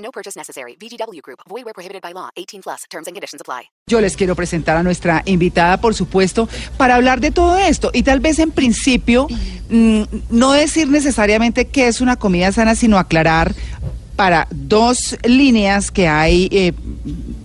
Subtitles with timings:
[0.00, 0.76] No purchase necessary.
[0.76, 1.40] VGW Group.
[1.48, 2.30] Void where prohibited by law.
[2.36, 2.84] 18 plus.
[2.90, 3.70] Terms and conditions apply.
[3.86, 8.02] Yo les quiero presentar a nuestra invitada, por supuesto, para hablar de todo esto y
[8.02, 9.26] tal vez en principio
[9.68, 13.54] mm, no decir necesariamente qué es una comida sana, sino aclarar
[14.16, 16.72] para dos líneas que hay, eh,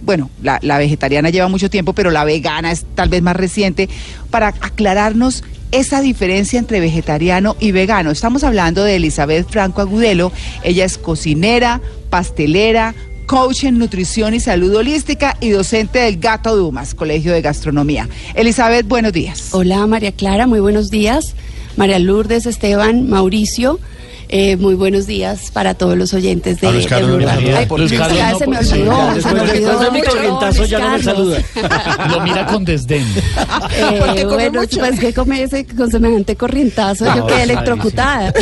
[0.01, 3.87] bueno, la vegetariana lleva mucho tiempo, pero la vegana es tal vez más reciente,
[4.29, 5.41] para aclararnos
[5.71, 8.11] esa diferencia entre vegetariano y vegano.
[8.11, 10.31] Estamos hablando de Elizabeth Franco Agudelo,
[10.63, 16.93] ella es cocinera, pastelera, coach en nutrición y salud holística y docente del Gato Dumas,
[16.93, 18.07] Colegio de Gastronomía.
[18.35, 19.49] Elizabeth, buenos días.
[19.51, 21.35] Hola María Clara, muy buenos días.
[21.75, 23.79] María Lourdes, Esteban, Mauricio.
[24.27, 27.29] Eh, muy buenos días para todos los oyentes de, Luis Carlos no.
[27.29, 29.53] Ay, Luis Carlos no, se me pues, sí, olvidó, ya se me olvidó.
[29.69, 31.37] después de mi Mucho, corrientazo Luis ya no me saluda.
[32.09, 33.05] Lo mira con desdén.
[33.77, 38.33] Eh, bueno, pues que come ese con semejante corrientazo, yo No, quedé sí, electrocutada.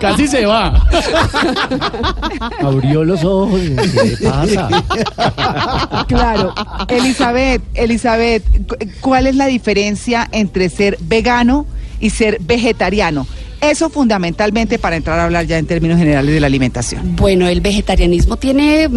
[0.00, 0.86] Casi se va.
[2.60, 3.60] Abrió los ojos.
[3.60, 4.68] ¿Qué pasa?
[6.06, 6.54] Claro.
[6.88, 11.66] Elizabeth, Elizabeth, cu- ¿cuál es la diferencia entre ser vegano
[12.00, 13.26] y ser vegetariano?
[13.60, 17.16] Eso fundamentalmente para entrar a hablar ya en términos generales de la alimentación.
[17.16, 18.88] Bueno, el vegetarianismo tiene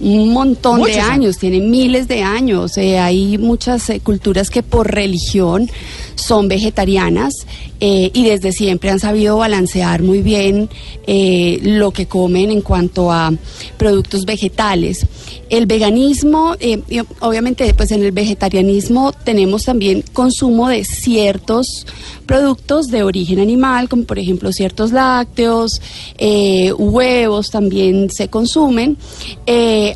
[0.00, 1.12] un montón Muchos de años.
[1.12, 2.76] años, tiene miles de años.
[2.78, 5.70] Eh, hay muchas eh, culturas que por religión
[6.14, 7.46] son vegetarianas
[7.82, 10.68] eh, y desde siempre han sabido balancear muy bien
[11.06, 13.32] eh, lo que comen en cuanto a
[13.78, 15.06] productos vegetales.
[15.48, 16.82] El veganismo, eh,
[17.20, 21.86] obviamente, pues en el vegetarianismo tenemos también consumo de ciertos
[22.26, 25.80] productos de origen animal, como por ejemplo ciertos lácteos,
[26.78, 28.96] huevos también se consumen,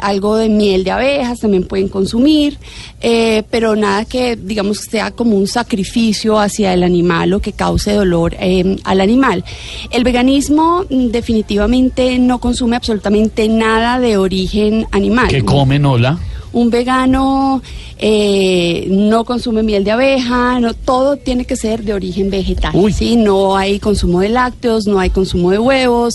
[0.01, 2.59] algo de miel de abejas también pueden consumir,
[3.07, 7.93] eh, pero nada que digamos sea como un sacrificio hacia el animal o que cause
[7.93, 9.45] dolor eh, al animal.
[9.91, 15.29] El veganismo mm, definitivamente no consume absolutamente nada de origen animal.
[15.29, 16.19] ¿Qué comen, hola?
[16.55, 17.61] Un vegano
[17.99, 22.71] eh, no consume miel de abeja, no, todo tiene que ser de origen vegetal.
[22.75, 22.93] Uy.
[22.93, 23.17] ¿sí?
[23.17, 26.15] No hay consumo de lácteos, no hay consumo de huevos,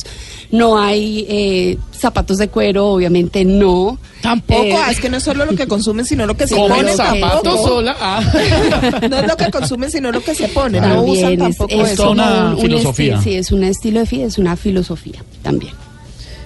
[0.51, 3.97] no hay eh, zapatos de cuero, obviamente no.
[4.21, 6.55] Tampoco, Eh, ah, es que no es solo lo que consumen, sino lo que se
[6.55, 6.95] ¿Comen ponen.
[6.97, 7.95] zapatos sola?
[7.99, 8.21] Ah.
[9.09, 10.81] No es lo que consumen, sino lo que se ponen.
[10.87, 12.03] No usan es- tampoco es eso.
[12.03, 13.21] toda una un filosofía.
[13.21, 15.73] sí, es un estilo de vida, es una filosofía también.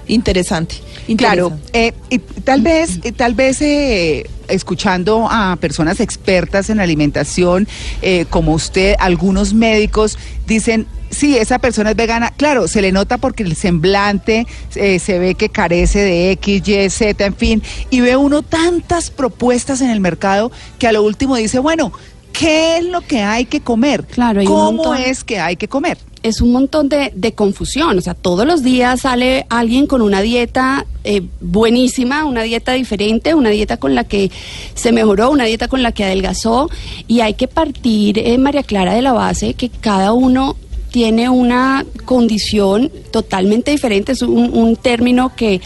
[0.08, 0.76] Interesante.
[1.18, 1.88] Claro, interesante.
[1.88, 7.68] eh, y tal vez, eh, tal vez eh, escuchando a personas expertas en alimentación,
[8.02, 12.32] eh, como usted, algunos médicos dicen, sí, esa persona es vegana.
[12.36, 16.90] Claro, se le nota porque el semblante eh, se ve que carece de X, Y,
[16.90, 21.36] Z, en fin, y ve uno tantas propuestas en el mercado que a lo último
[21.36, 21.94] dice, bueno,
[22.34, 24.06] ¿qué es lo que hay que comer?
[24.06, 25.98] Claro, hay ¿Cómo es que hay que comer?
[26.24, 27.98] Es un montón de, de confusión.
[27.98, 33.36] O sea, todos los días sale alguien con una dieta eh, buenísima, una dieta diferente,
[33.36, 34.32] una dieta con la que
[34.74, 36.70] se mejoró, una dieta con la que adelgazó.
[37.08, 40.56] Y hay que partir, eh, María Clara, de la base que cada uno
[40.92, 44.14] tiene una condición totalmente diferente.
[44.14, 45.60] Es un, un término que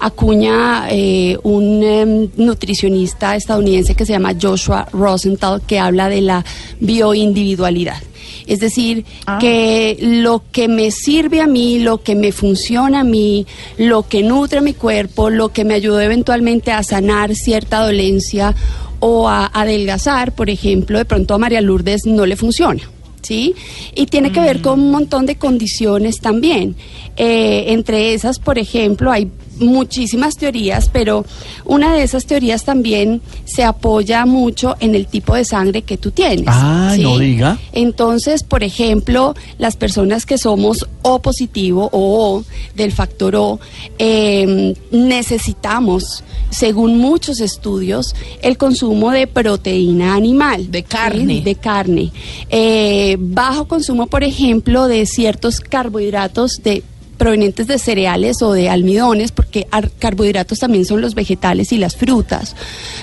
[0.00, 6.44] acuña eh, un em, nutricionista estadounidense que se llama Joshua Rosenthal, que habla de la
[6.80, 7.98] bioindividualidad.
[8.50, 9.04] Es decir,
[9.38, 13.46] que lo que me sirve a mí, lo que me funciona a mí,
[13.78, 18.56] lo que nutre mi cuerpo, lo que me ayuda eventualmente a sanar cierta dolencia
[18.98, 22.82] o a adelgazar, por ejemplo, de pronto a María Lourdes no le funciona.
[23.22, 23.54] ¿Sí?
[23.94, 26.74] Y tiene que ver con un montón de condiciones también.
[27.16, 31.24] Eh, entre esas, por ejemplo, hay muchísimas teorías, pero
[31.64, 36.10] una de esas teorías también se apoya mucho en el tipo de sangre que tú
[36.10, 36.46] tienes.
[36.48, 37.58] Ay, no diga.
[37.72, 42.44] Entonces, por ejemplo, las personas que somos O positivo o O
[42.74, 43.60] del factor O,
[43.98, 50.70] eh, necesitamos, según muchos estudios, el consumo de proteína animal.
[50.70, 51.38] De carne.
[51.38, 51.40] ¿sí?
[51.40, 52.12] De carne.
[52.48, 56.82] Eh, bajo consumo, por ejemplo, de ciertos carbohidratos de
[57.20, 61.94] provenientes de cereales o de almidones, porque ar- carbohidratos también son los vegetales y las
[61.94, 62.56] frutas,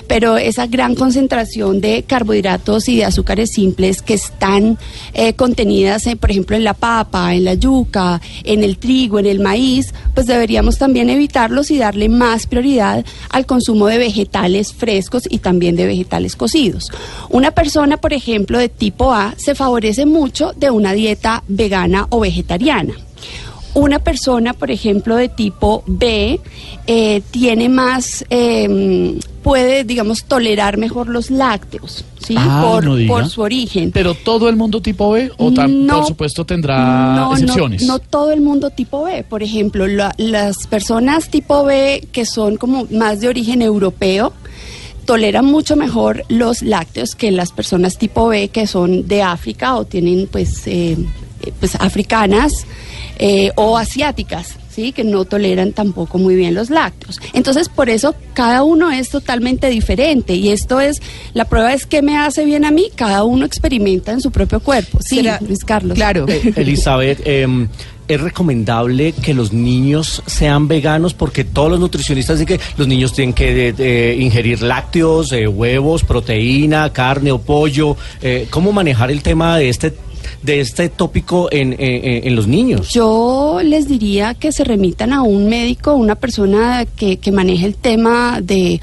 [0.08, 4.76] pero esa gran concentración de carbohidratos y de azúcares simples que están
[5.14, 9.26] eh, contenidas, eh, por ejemplo, en la papa, en la yuca, en el trigo, en
[9.26, 15.22] el maíz, pues deberíamos también evitarlos y darle más prioridad al consumo de vegetales frescos
[15.30, 16.90] y también de vegetales cocidos.
[17.30, 22.18] Una persona, por ejemplo, de tipo A se favorece mucho de una dieta vegana o
[22.18, 22.94] vegetariana.
[23.74, 26.40] Una persona, por ejemplo, de tipo B,
[26.86, 32.34] eh, tiene más, eh, puede, digamos, tolerar mejor los lácteos, ¿sí?
[32.36, 33.14] Ah, por, no diga.
[33.14, 33.92] por su origen.
[33.92, 37.82] Pero todo el mundo tipo B o No, por supuesto tendrá no, excepciones.
[37.84, 39.22] No, todo el mundo tipo B.
[39.28, 44.32] Por ejemplo, la- las personas tipo B que son como más de origen europeo
[45.04, 49.84] toleran mucho mejor los lácteos que las personas tipo B que son de África o
[49.86, 50.96] tienen pues, eh,
[51.42, 52.66] eh, pues africanas
[53.18, 54.56] eh, o asiáticas.
[54.70, 54.92] ¿sí?
[54.92, 57.18] que no toleran tampoco muy bien los lácteos.
[57.32, 61.02] Entonces, por eso cada uno es totalmente diferente y esto es,
[61.34, 64.60] la prueba es que me hace bien a mí, cada uno experimenta en su propio
[64.60, 65.00] cuerpo.
[65.02, 65.96] Sí, ¿Será- Luis Carlos.
[65.96, 66.26] Claro.
[66.54, 67.66] Elizabeth, em,
[68.06, 71.12] ¿es recomendable que los niños sean veganos?
[71.12, 76.04] Porque todos los nutricionistas dicen que los niños tienen que eh, ingerir lácteos, eh, huevos,
[76.04, 77.96] proteína, carne o pollo.
[78.22, 79.92] Eh, ¿Cómo manejar el tema de este,
[80.42, 82.90] de este tópico en, en- en los niños?
[82.92, 87.74] Yo les diría que se remitan a un médico, una persona que, que maneje el
[87.74, 88.80] tema de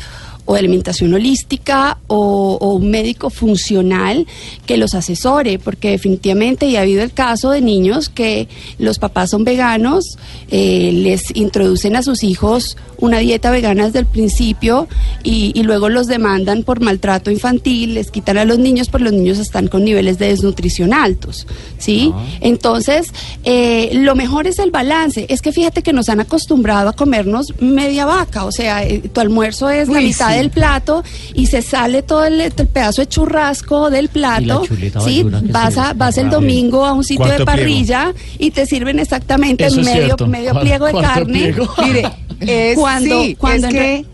[0.47, 4.27] o alimentación holística o, o un médico funcional
[4.67, 8.47] que los asesore, porque definitivamente ya ha habido el caso de niños que
[8.77, 10.19] los papás son veganos,
[10.51, 14.87] eh, les introducen a sus hijos una dieta vegana desde el principio
[15.23, 19.13] y, y luego los demandan por maltrato infantil, les quitan a los niños, porque los
[19.13, 21.47] niños están con niveles de desnutrición altos,
[21.77, 22.11] ¿sí?
[22.41, 23.07] Entonces,
[23.43, 25.25] eh, lo mejor es el balance.
[25.29, 29.19] Es que fíjate que nos han acostumbrado a comernos media vaca, o sea, eh, tu
[29.21, 30.37] almuerzo es la mitad sí.
[30.37, 31.03] del plato
[31.33, 34.63] y se sale todo el, el pedazo de churrasco del plato,
[35.03, 35.23] ¿sí?
[35.51, 36.31] Vas, a, vas el desparrama.
[36.31, 40.85] domingo a un sitio de parrilla y te sirven exactamente Eso medio, medio ¿Cuál- pliego
[40.87, 41.39] de carne.
[41.39, 41.67] pliego?
[41.85, 42.11] Mire,
[42.41, 44.05] es, Cuando- sí, cuando es que re-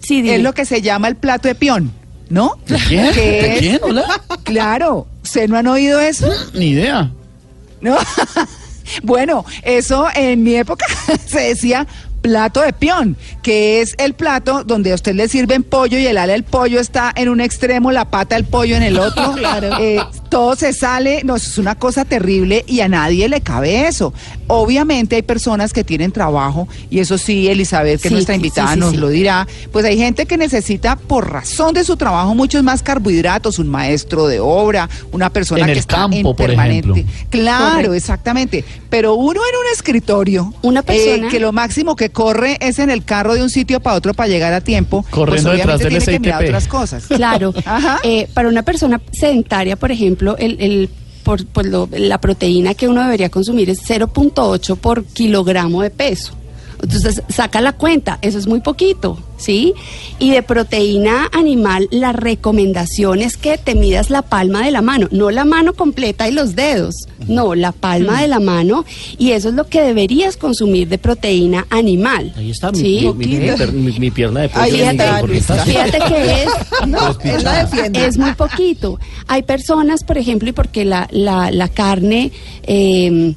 [0.00, 1.92] Sí, es lo que se llama el plato de peón,
[2.30, 2.56] ¿no?
[2.66, 3.14] ¿De quién?
[3.14, 3.78] ¿De quién?
[3.82, 4.20] Hola.
[4.44, 6.28] Claro, ¿se no han oído eso?
[6.54, 7.10] Ni idea.
[7.80, 7.96] ¿No?
[9.02, 10.84] bueno, eso en mi época
[11.26, 11.86] se decía
[12.22, 16.18] plato de peón, que es el plato donde a usted le sirven pollo y el
[16.18, 19.34] ala del pollo está en un extremo, la pata del pollo en el otro.
[19.80, 23.86] Eh, todo se sale, no, eso es una cosa terrible y a nadie le cabe
[23.88, 24.14] eso.
[24.46, 28.68] Obviamente hay personas que tienen trabajo y eso sí, Elizabeth, que es Sí, nuestra invitada,
[28.68, 28.96] sí, sí, nos sí.
[28.96, 29.46] lo dirá.
[29.72, 34.26] Pues hay gente que necesita, por razón de su trabajo, muchos más carbohidratos, un maestro
[34.28, 36.90] de obra, una persona En que el está campo, en por permanente.
[37.00, 37.14] ejemplo.
[37.30, 37.94] Claro, Correcto.
[37.94, 38.64] exactamente.
[38.88, 42.90] Pero uno en un escritorio, Una persona- eh, que lo máximo que corre es en
[42.90, 45.94] el carro de un sitio para otro para llegar a tiempo, Corriendo pues detrás obviamente
[45.94, 47.04] del tiene que mirar otras cosas.
[47.06, 47.52] Claro.
[47.64, 47.98] Ajá.
[48.04, 50.88] Eh, para una persona sedentaria, por ejemplo, el, el-
[51.24, 56.32] por, por lo- la proteína que uno debería consumir es 0.8 por kilogramo de peso.
[56.82, 59.74] Entonces, saca la cuenta, eso es muy poquito, ¿sí?
[60.18, 65.08] Y de proteína animal, la recomendación es que te midas la palma de la mano,
[65.10, 66.94] no la mano completa y los dedos,
[67.28, 68.84] no, la palma de la mano,
[69.18, 72.32] y eso es lo que deberías consumir de proteína animal.
[72.36, 73.10] Ahí está mi, ¿sí?
[73.16, 74.62] mi- mi- mi per- mi- mi pierna de pollo.
[74.64, 74.86] Ahí de
[75.36, 75.64] está.
[75.64, 76.50] Fíjate que es,
[76.86, 77.62] No, él la
[78.06, 78.98] es muy poquito.
[79.26, 82.32] Hay personas, por ejemplo, y porque la, la, la carne
[82.62, 83.34] eh,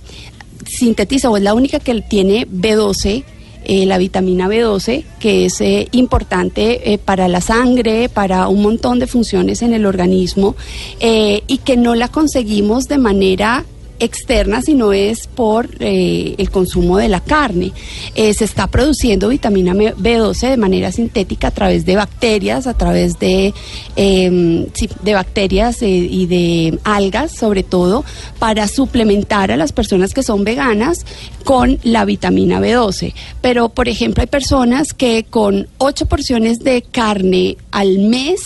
[0.66, 3.24] sintetiza o es la única que tiene B12,
[3.66, 9.00] eh, la vitamina B12, que es eh, importante eh, para la sangre, para un montón
[9.00, 10.56] de funciones en el organismo,
[11.00, 13.66] eh, y que no la conseguimos de manera
[14.00, 17.72] externa, sino es por eh, el consumo de la carne.
[18.16, 22.74] Eh, se está produciendo vitamina M- B12 de manera sintética a través de bacterias, a
[22.76, 23.54] través de,
[23.96, 28.04] sí, de bacterias eh, y de algas, sobre todo,
[28.40, 31.06] para suplementar a las personas que son veganas
[31.44, 33.14] con la vitamina B12.
[33.42, 38.42] Pero, por ejemplo, hay personas que con ocho porciones de carne al mes,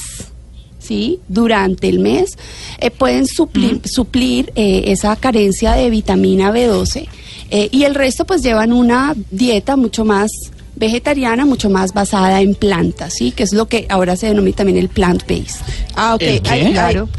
[0.87, 1.19] ¿sí?
[1.27, 2.37] durante el mes,
[2.79, 7.07] eh, pueden suplir, suplir eh, esa carencia de vitamina B12
[7.49, 10.31] eh, y el resto pues llevan una dieta mucho más
[10.75, 13.31] vegetariana, mucho más basada en plantas, ¿sí?
[13.31, 15.61] que es lo que ahora se denomina también el plant-based.
[15.95, 16.21] Ah, ok.
[16.21, 16.49] ¿El qué?
[16.49, 17.09] Ay, Claro.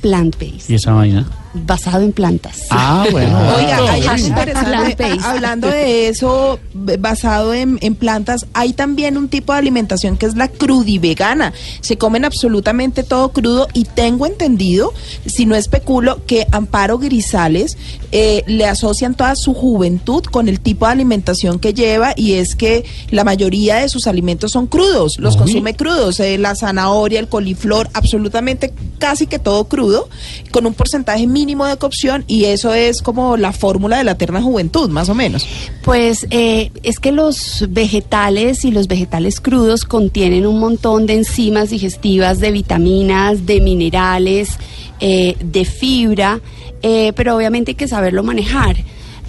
[0.00, 0.70] Plant-based.
[0.70, 1.26] ¿Y esa vaina?
[1.66, 2.56] Basado en plantas.
[2.70, 3.38] Ah, bueno.
[3.56, 4.96] Oiga, hay algo Hashtag interesante.
[4.96, 5.24] plant-based.
[5.24, 10.16] a- Hablando de eso, b- basado en, en plantas, hay también un tipo de alimentación
[10.16, 11.52] que es la crudivegana.
[11.80, 14.92] Se comen absolutamente todo crudo y tengo entendido,
[15.26, 17.76] si no especulo, que Amparo Grisales
[18.12, 22.54] eh, le asocian toda su juventud con el tipo de alimentación que lleva y es
[22.54, 25.40] que la mayoría de sus alimentos son crudos, los Uy.
[25.40, 30.08] consume crudos, eh, la zanahoria, el coliflor, absolutamente casi que todo crudo,
[30.50, 34.42] con un porcentaje mínimo de cocción y eso es como la fórmula de la eterna
[34.42, 35.46] juventud, más o menos.
[35.82, 41.70] Pues eh, es que los vegetales y los vegetales crudos contienen un montón de enzimas
[41.70, 44.50] digestivas, de vitaminas, de minerales,
[45.00, 46.40] eh, de fibra,
[46.82, 48.76] eh, pero obviamente hay que saberlo manejar.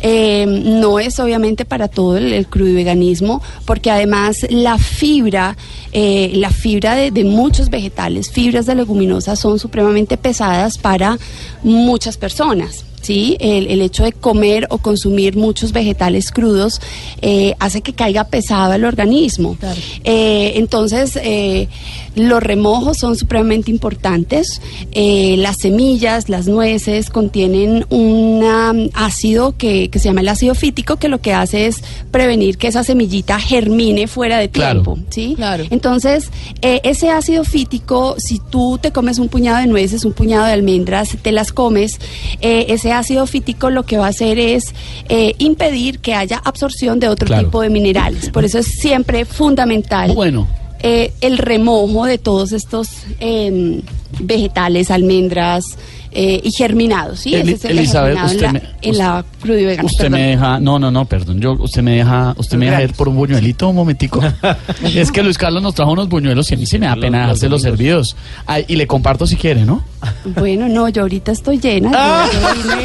[0.01, 5.57] Eh, no es obviamente para todo el, el crudiveganismo, porque además la fibra,
[5.91, 11.17] eh, la fibra de, de muchos vegetales, fibras de leguminosas, son supremamente pesadas para
[11.63, 12.85] muchas personas.
[13.01, 13.37] ¿Sí?
[13.39, 16.81] El, el hecho de comer o consumir muchos vegetales crudos
[17.21, 19.57] eh, hace que caiga pesado el organismo.
[20.03, 21.67] Eh, entonces, eh,
[22.15, 24.61] los remojos son supremamente importantes.
[24.91, 30.55] Eh, las semillas, las nueces contienen un um, ácido que, que se llama el ácido
[30.55, 34.81] fítico, que lo que hace es prevenir que esa semillita germine fuera de Claro.
[34.83, 34.99] tiempo.
[35.09, 35.33] ¿sí?
[35.35, 35.65] Claro.
[35.69, 36.29] Entonces,
[36.61, 40.53] eh, ese ácido fítico, si tú te comes un puñado de nueces, un puñado de
[40.53, 41.99] almendras, te las comes,
[42.41, 44.73] eh, ese ácido fítico lo que va a hacer es
[45.09, 47.43] eh, impedir que haya absorción de otro Claro.
[47.45, 48.29] tipo de minerales.
[48.31, 50.47] Por eso es siempre fundamental Bueno.
[50.81, 53.81] eh, el remojo de todos estos eh,
[54.19, 55.63] vegetales, almendras
[56.11, 57.19] eh, y germinados.
[57.19, 57.35] ¿sí?
[57.35, 60.19] Eli- Ese es el Elizabeth, germinado usted en la, me- en la crudivegana, Usted perdón.
[60.19, 63.07] me deja, no, no, no, perdón, yo, usted me deja, usted me deja ir por
[63.07, 64.19] un buñuelito un momentico.
[64.83, 67.05] es que Luis Carlos nos trajo unos buñuelos y a mí se me da Los-
[67.05, 68.15] pena dejarse los servidos.
[68.47, 69.83] Ay, y le comparto si quiere, ¿no?
[70.25, 71.91] Bueno, no, yo ahorita estoy llena.
[71.93, 72.27] Ah.
[72.31, 72.75] Yo, yo vine,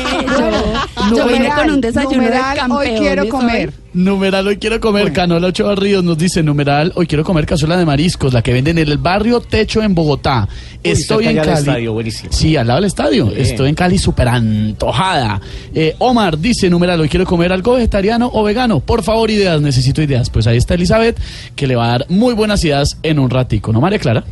[1.11, 3.73] yo- yo vine con un desayuno numeral, de hoy quiero comer.
[3.95, 5.13] Numeral, hoy quiero comer.
[5.13, 8.79] Canola Ochoa Ríos nos dice, numeral, hoy quiero comer cazuela de mariscos, la que venden
[8.79, 10.49] en el barrio Techo en Bogotá.
[10.83, 11.59] Estoy cerca en Cali.
[11.59, 12.33] estadio, buenísimo.
[12.33, 13.27] Sí, al lado del estadio.
[13.27, 13.41] Bien.
[13.41, 15.41] Estoy en Cali súper antojada.
[15.75, 18.81] Eh, Omar dice, numeral, hoy quiero comer algo vegetariano o vegano.
[18.81, 20.31] Por favor, ideas, necesito ideas.
[20.31, 21.19] Pues ahí está Elizabeth,
[21.55, 23.73] que le va a dar muy buenas ideas en un ratico.
[23.73, 24.25] ¿No, María Clara?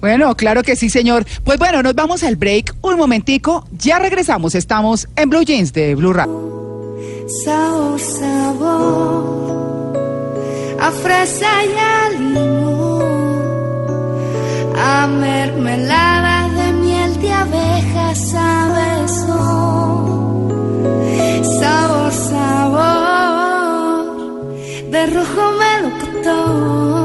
[0.00, 1.24] Bueno, claro que sí, señor.
[1.42, 3.66] Pues bueno, nos vamos al break un momentico.
[3.72, 4.54] Ya regresamos.
[4.54, 6.54] Estamos en Blue Jeans de Blue Radio.
[7.44, 9.16] Sabor, sabor,
[10.80, 12.55] a fresa y a limón,
[14.76, 19.96] a mermelada de miel de abeja, sabe son.
[21.58, 24.04] Sabor, sabor,
[24.92, 26.95] de rojo melocotón,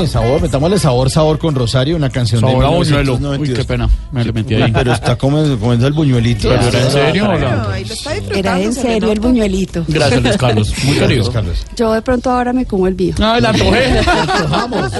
[0.00, 3.18] Sí, sabor, metámosle sabor, sabor con Rosario, una canción Sabor de a buñuelo.
[3.18, 3.48] 1992.
[3.48, 3.88] Uy, qué pena.
[4.12, 4.72] Me lo metí ahí.
[4.72, 6.48] Pero está comiendo, comiendo el buñuelito.
[6.48, 7.38] ¿Pero era en serio o no?
[7.38, 9.84] Claro, ahí lo está disfrutando, Era en serio el buñuelito.
[9.88, 10.74] Gracias, Luis Carlos.
[10.84, 11.32] Muy querido.
[11.32, 11.66] Carlos.
[11.76, 13.14] Yo de pronto ahora me como el mío.
[13.18, 14.00] No, la antojé.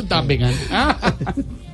[0.09, 0.57] Tan vegano.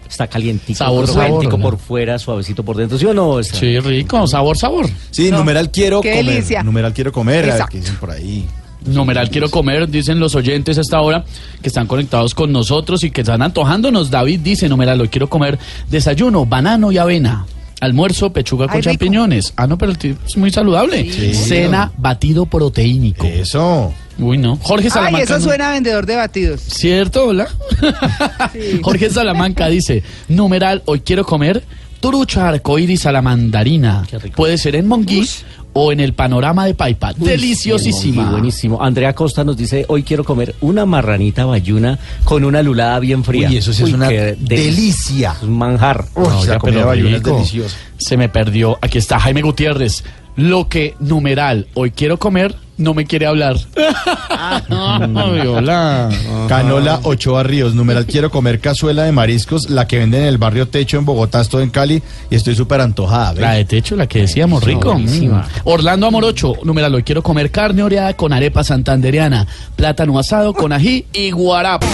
[0.08, 1.58] Está calientico, Sabor, sabor, ¿no?
[1.58, 3.40] por fuera, suavecito por dentro, ¿sí o no?
[3.40, 4.26] Está- Sí, rico.
[4.28, 4.86] Sabor, sabor.
[5.10, 6.24] Sí, No, numeral quiero qué comer.
[6.26, 6.62] delicia.
[6.62, 7.38] Numeral quiero comer.
[7.38, 7.72] A ver Exacto.
[7.72, 8.46] qué dicen por ahí.
[8.84, 11.24] Numeral quiero comer, dicen los oyentes a esta hora
[11.62, 14.10] que están conectados con nosotros y que están antojándonos.
[14.10, 15.58] David dice, numeral, hoy quiero comer
[15.90, 17.46] desayuno, banano y avena.
[17.80, 18.90] Almuerzo, pechuga con Ay, rico.
[18.92, 19.52] champiñones.
[19.56, 21.10] Ah, no, pero el tipo es muy saludable.
[21.10, 21.34] Sí.
[21.34, 23.26] Cena, batido proteínico.
[23.26, 23.92] Eso.
[24.18, 24.56] Uy, no.
[24.62, 25.24] Jorge Ay, Salamanca.
[25.24, 26.60] eso no- suena a vendedor de batidos.
[26.60, 27.48] ¿Cierto, hola?
[28.82, 31.62] Jorge Salamanca dice, numeral, hoy quiero comer
[32.00, 34.04] turucha arcoíris a la mandarina.
[34.08, 34.36] Qué rico.
[34.36, 35.26] Puede ser en Monguí
[35.74, 37.12] o en el panorama de Paipa.
[37.18, 38.24] Uy, Deliciosísima.
[38.24, 38.82] sí, buenísimo.
[38.82, 43.48] Andrea Costa nos dice, hoy quiero comer una marranita bayuna con una lulada bien fría.
[43.48, 45.34] Uy, eso sí es una qué delicia.
[45.36, 46.06] Es un manjar.
[46.14, 47.76] Uy, No, la ya, comida pero bayuna es deliciosa.
[47.98, 48.78] Se me perdió.
[48.80, 50.04] Aquí está Jaime Gutiérrez.
[50.36, 53.56] Lo que numeral hoy quiero comer no me quiere hablar.
[54.68, 56.08] Viola.
[56.48, 60.68] Canola Ochoa Ríos, numeral quiero comer cazuela de mariscos, la que venden en el barrio
[60.68, 63.34] Techo en Bogotá, estoy en Cali y estoy súper antojada.
[63.34, 64.94] La de techo, la que decíamos, rico.
[64.94, 65.42] Mm.
[65.64, 71.06] Orlando Amorocho, numeral, hoy quiero comer carne oreada con arepa santanderiana, plátano asado con ají
[71.12, 71.86] y guarapo.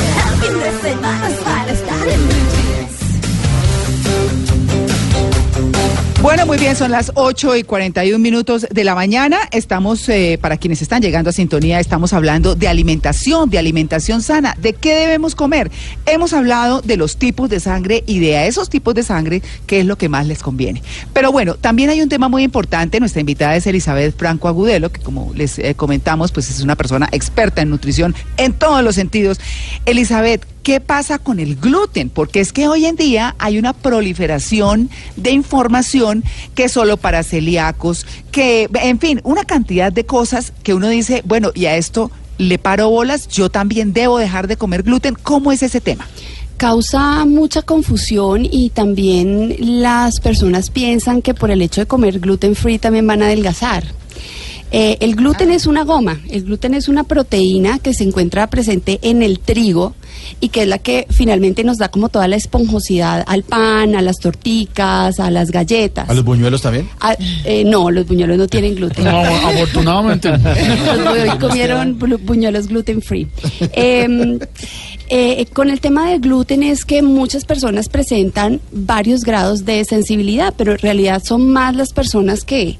[6.22, 9.38] Bueno, muy bien, son las 8 y 41 minutos de la mañana.
[9.52, 14.54] Estamos, eh, para quienes están llegando a sintonía, estamos hablando de alimentación, de alimentación sana,
[14.60, 15.70] de qué debemos comer.
[16.04, 19.80] Hemos hablado de los tipos de sangre y de a esos tipos de sangre qué
[19.80, 20.82] es lo que más les conviene.
[21.14, 23.00] Pero bueno, también hay un tema muy importante.
[23.00, 27.08] Nuestra invitada es Elizabeth Franco Agudelo, que como les eh, comentamos, pues es una persona
[27.12, 29.40] experta en nutrición en todos los sentidos.
[29.86, 32.10] Elizabeth, ¿Qué pasa con el gluten?
[32.10, 36.22] Porque es que hoy en día hay una proliferación de información
[36.54, 41.50] que solo para celíacos, que, en fin, una cantidad de cosas que uno dice, bueno,
[41.54, 45.14] y a esto le paro bolas, yo también debo dejar de comer gluten.
[45.14, 46.06] ¿Cómo es ese tema?
[46.60, 52.54] causa mucha confusión y también las personas piensan que por el hecho de comer gluten
[52.54, 53.82] free también van a adelgazar.
[54.70, 58.98] Eh, el gluten es una goma, el gluten es una proteína que se encuentra presente
[59.00, 59.94] en el trigo
[60.40, 64.02] y que es la que finalmente nos da como toda la esponjosidad al pan, a
[64.02, 66.08] las torticas, a las galletas.
[66.08, 66.88] ¿A los buñuelos también?
[67.00, 69.04] Ah, eh, no, los buñuelos no tienen gluten.
[69.04, 70.30] No, afortunadamente.
[70.30, 73.28] Hoy comieron buñuelos gluten free.
[73.72, 74.38] Eh,
[75.12, 80.54] eh, con el tema del gluten es que muchas personas presentan varios grados de sensibilidad,
[80.56, 82.78] pero en realidad son más las personas que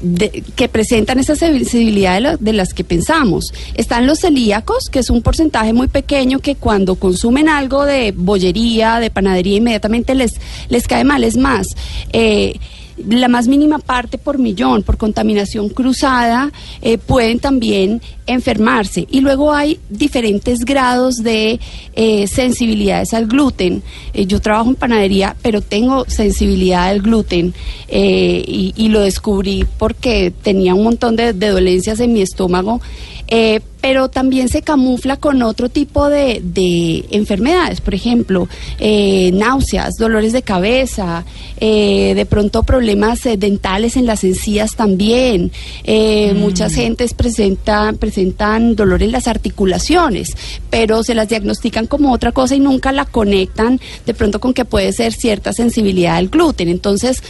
[0.00, 3.52] de- que presentan esa sensibilidad de, de las que pensamos.
[3.74, 9.00] Están los celíacos, que es un porcentaje muy pequeño que cuando consumen algo de bollería,
[9.00, 10.32] de panadería, inmediatamente les,
[10.68, 11.24] les cae mal.
[11.24, 11.68] Es más,
[12.12, 12.58] eh,
[12.96, 19.06] la más mínima parte por millón, por contaminación cruzada, eh, pueden también enfermarse.
[19.10, 21.60] Y luego hay diferentes grados de
[21.94, 23.82] eh, sensibilidades al gluten.
[24.12, 27.54] Eh, yo trabajo en panadería, pero tengo sensibilidad al gluten
[27.88, 32.80] eh, y, lo descubrí porque tenía un montón de dolencias en mi estómago.
[33.28, 39.96] Eh, pero también se camufla con otro tipo de, de enfermedades, por ejemplo, eh, náuseas,
[39.98, 41.26] dolores de cabeza,
[41.60, 45.52] eh, de pronto problemas eh, dentales en las encías también.
[45.84, 50.34] Eh, Muchas gentes presentan, presentan dolor en las articulaciones,
[50.70, 54.64] pero se las diagnostican como otra cosa y nunca la conectan de pronto con que
[54.64, 56.68] puede ser cierta sensibilidad al gluten.
[56.68, 57.22] Entonces,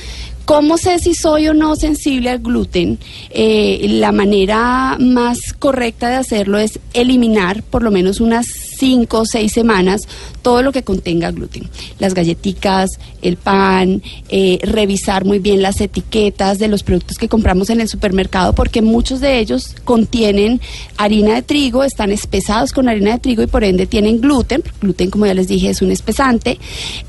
[0.45, 2.99] ¿Cómo sé si soy o no sensible al gluten?
[3.31, 9.25] Eh, la manera más correcta de hacerlo es eliminar por lo menos unas 5 o
[9.25, 10.03] 6 semanas
[10.43, 11.69] todo lo que contenga gluten.
[11.99, 17.71] Las galletitas, el pan, eh, revisar muy bien las etiquetas de los productos que compramos
[17.71, 20.61] en el supermercado porque muchos de ellos contienen
[20.97, 24.63] harina de trigo, están espesados con harina de trigo y por ende tienen gluten.
[24.81, 26.59] Gluten, como ya les dije, es un espesante.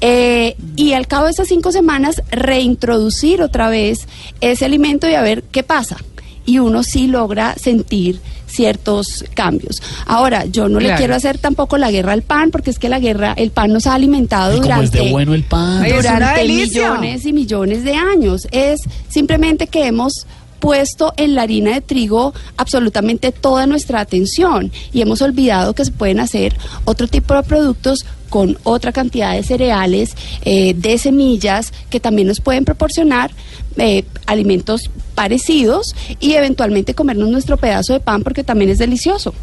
[0.02, 4.08] Eh, y al cabo de esas 5 semanas reintroducir otra vez
[4.42, 5.98] ese alimento y a ver qué pasa.
[6.46, 8.22] Y uno sí logra sentir
[8.56, 9.82] ciertos cambios.
[10.06, 13.00] Ahora, yo no le quiero hacer tampoco la guerra al pan, porque es que la
[13.00, 15.84] guerra, el pan nos ha alimentado Ay, es durante de bueno el pan.
[15.84, 18.48] Ay, es durante millones y millones de años.
[18.52, 20.26] Es simplemente que hemos
[20.60, 25.92] puesto en la harina de trigo absolutamente toda nuestra atención y hemos olvidado que se
[25.92, 32.00] pueden hacer otro tipo de productos con otra cantidad de cereales, eh, de semillas, que
[32.00, 33.32] también nos pueden proporcionar
[33.78, 39.34] eh, alimentos parecidos y eventualmente comernos nuestro pedazo de pan porque también es delicioso.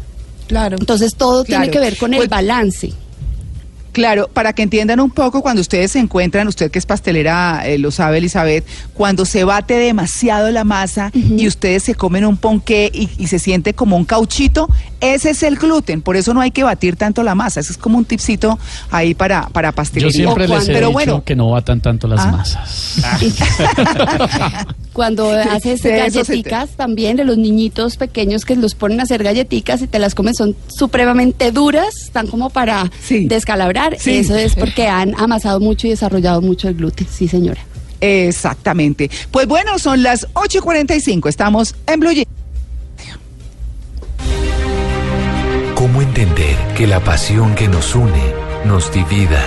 [0.47, 0.77] Claro.
[0.79, 1.61] Entonces todo Claro.
[1.63, 2.93] tiene que ver con el balance.
[3.93, 7.77] Claro, para que entiendan un poco, cuando ustedes se encuentran, usted que es pastelera, eh,
[7.77, 12.91] lo sabe Elizabeth, cuando se bate demasiado la masa y ustedes se comen un ponqué
[12.93, 14.67] y, y se siente como un cauchito,
[14.99, 17.77] ese es el gluten, por eso no hay que batir tanto la masa, ese es
[17.77, 18.57] como un tipcito
[18.91, 21.23] ahí para, para Yo siempre O les he Pero dicho bueno.
[21.23, 22.31] que no batan tanto las Ah.
[22.31, 22.95] masas.
[24.93, 29.81] Cuando haces se galletitas también de los niñitos pequeños que los ponen a hacer galletitas
[29.81, 33.25] y te las comes son supremamente duras, están como para Sí.
[33.27, 33.97] descalabrar.
[33.99, 34.17] Sí.
[34.17, 37.61] Eso es porque han amasado mucho y desarrollado mucho el gluten, sí señora.
[38.01, 39.09] Exactamente.
[39.31, 42.27] Pues bueno, son las 8.45, estamos en Blue Jeans.
[45.75, 48.33] ¿Cómo entender que la pasión que nos une
[48.65, 49.41] nos divida?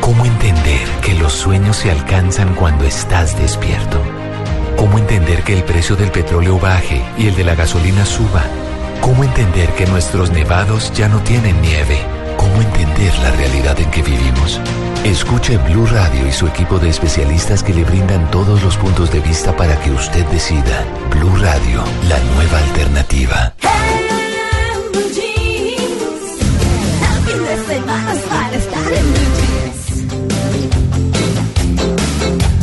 [0.00, 4.00] ¿Cómo entender que los sueños se alcanzan cuando estás despierto?
[4.76, 8.44] ¿Cómo entender que el precio del petróleo baje y el de la gasolina suba?
[9.00, 11.98] ¿Cómo entender que nuestros nevados ya no tienen nieve?
[12.36, 14.60] ¿Cómo entender la realidad en que vivimos?
[15.02, 19.20] Escuche Blue Radio y su equipo de especialistas que le brindan todos los puntos de
[19.20, 20.84] vista para que usted decida.
[21.10, 23.54] Blue Radio, la nueva alternativa.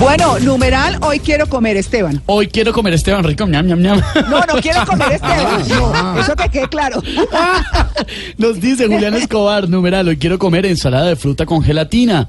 [0.04, 2.22] Bueno, numeral, hoy quiero comer, Esteban.
[2.26, 4.02] Hoy quiero comer Esteban Rico, ñam, ñam, ñam.
[4.30, 5.66] No, no quiero comer, Esteban.
[5.70, 7.02] No, eso que quede claro.
[8.38, 12.28] Nos dice Julián Escobar, numeral, hoy quiero comer ensalada de fruta con gelatina,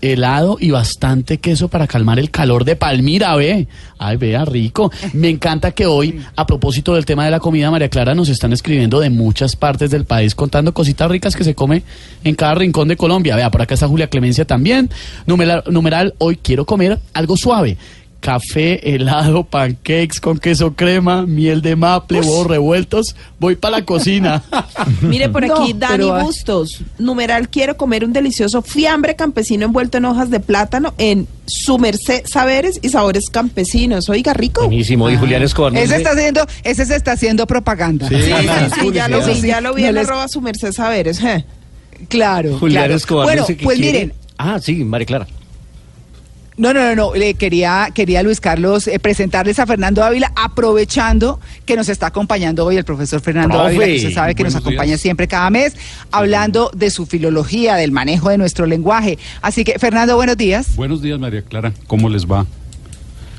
[0.00, 3.66] helado y bastante queso para calmar el calor de Palmira, ve.
[3.98, 4.90] Ay, vea, rico.
[5.12, 8.52] Me encanta que hoy, a propósito del tema de la comida, María Clara, nos están
[8.52, 11.82] escribiendo de muchas partes del país contando cositas ricas que se come
[12.24, 13.36] en cada rincón de Colombia.
[13.36, 14.90] Vea, por acá está Julia Clemencia también.
[15.26, 17.76] Numeral, numeral hoy quiero comer algo suave.
[18.20, 23.14] Café, helado, pancakes con queso crema, miel de maple, huevos revueltos.
[23.38, 24.42] Voy para la cocina.
[25.02, 26.22] Mire por aquí, No, Dani pero, ah.
[26.22, 26.80] Bustos.
[26.98, 32.22] Numeral, quiero comer un delicioso fiambre campesino envuelto en hojas de plátano en su merced
[32.26, 34.08] saberes y sabores campesinos.
[34.08, 34.62] Oiga, rico.
[34.62, 35.08] Buenísimo.
[35.08, 38.08] Y Julián Escobar Ese está haciendo, ese se está haciendo propaganda.
[38.08, 38.16] Sí.
[38.16, 40.40] Sí, sí, sí, ya lo vi, Sí, ya lo vi no en les- arroba su
[40.40, 41.22] merced saberes.
[41.22, 41.44] eh.
[42.08, 42.94] Claro, Julián claro.
[42.96, 45.26] Escobar Bueno, dice que pues quiere- miren, Ah, sí, María Clara.
[46.58, 47.14] No, no, no, no.
[47.14, 52.64] Le quería, quería Luis Carlos eh, presentarles a Fernando Ávila, aprovechando que nos está acompañando
[52.64, 53.68] hoy el profesor Fernando Profe.
[53.68, 55.00] Ávila, que usted sabe que nos acompaña días.
[55.00, 55.74] siempre cada mes,
[56.10, 59.18] hablando de su filología, del manejo de nuestro lenguaje.
[59.42, 60.74] Así que, Fernando, buenos días.
[60.76, 61.72] Buenos días, María Clara.
[61.86, 62.46] ¿Cómo les va?